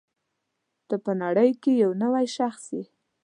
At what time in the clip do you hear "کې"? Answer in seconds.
1.61-1.71